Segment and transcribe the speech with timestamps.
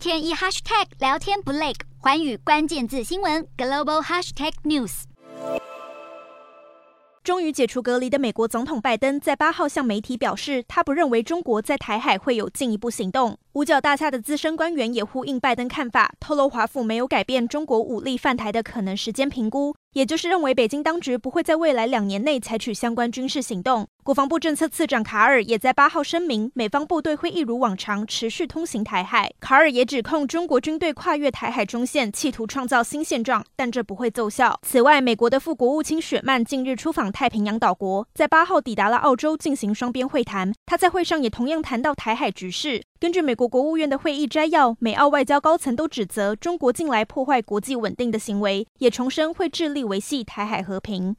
[0.00, 5.02] 天一 hashtag 聊天不累，寰宇关键字新闻 global hashtag news。
[7.22, 13.36] 终于解除隔离的美国总统拜登在八号向媒体表示，他不认为中国在台海会有进一步行动。
[13.52, 19.74] 五角大厦的资深官员也呼应拜登看法，透露华府没有改变中国武力犯台的可能时间评估。
[19.92, 23.86] 也就是认为，北京当局不会在未来两年内采取相关军事行动。
[24.10, 29.32] 国防部政策次长卡尔也在八号声明，美方部队会一如往常持续通行台海。
[29.38, 34.58] 卡尔也指控中国军队跨越台海中线，企图创造新现状，但这不会奏效。
[34.66, 40.52] 此外，美国的副国务卿雪曼近日出访太平洋岛国，在八号抵达了澳洲进行双边会谈。
[40.66, 42.82] 他在会上也同样谈到台海局势。
[42.98, 51.16] 根据美国国务院的会议摘要，美澳外交高层都指责中国近来破坏国际稳定的行为，也重申会致力维系台海和平。